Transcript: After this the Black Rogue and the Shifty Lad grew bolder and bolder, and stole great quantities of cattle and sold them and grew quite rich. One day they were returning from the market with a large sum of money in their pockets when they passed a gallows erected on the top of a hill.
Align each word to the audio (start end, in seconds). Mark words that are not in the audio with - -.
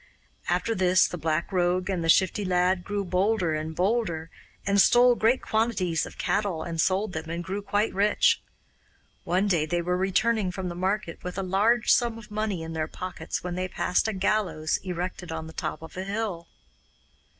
After 0.49 0.73
this 0.73 1.07
the 1.07 1.19
Black 1.19 1.51
Rogue 1.51 1.87
and 1.87 2.03
the 2.03 2.09
Shifty 2.09 2.43
Lad 2.43 2.83
grew 2.83 3.05
bolder 3.05 3.53
and 3.53 3.75
bolder, 3.75 4.31
and 4.65 4.81
stole 4.81 5.13
great 5.13 5.43
quantities 5.43 6.07
of 6.07 6.17
cattle 6.17 6.63
and 6.63 6.81
sold 6.81 7.13
them 7.13 7.29
and 7.29 7.43
grew 7.43 7.61
quite 7.61 7.93
rich. 7.93 8.41
One 9.25 9.47
day 9.47 9.67
they 9.67 9.83
were 9.83 9.95
returning 9.95 10.49
from 10.51 10.69
the 10.69 10.73
market 10.73 11.23
with 11.23 11.37
a 11.37 11.43
large 11.43 11.91
sum 11.93 12.17
of 12.17 12.31
money 12.31 12.63
in 12.63 12.73
their 12.73 12.87
pockets 12.87 13.43
when 13.43 13.53
they 13.53 13.67
passed 13.67 14.07
a 14.07 14.13
gallows 14.13 14.77
erected 14.81 15.31
on 15.31 15.45
the 15.45 15.53
top 15.53 15.83
of 15.83 15.95
a 15.95 16.03
hill. 16.03 16.47